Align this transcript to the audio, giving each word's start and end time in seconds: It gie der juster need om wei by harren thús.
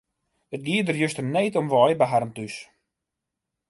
It 0.55 0.65
gie 0.67 0.85
der 0.85 0.99
juster 1.01 1.25
need 1.33 1.53
om 1.59 1.67
wei 1.73 1.91
by 1.99 2.07
harren 2.09 2.35
thús. 2.35 2.55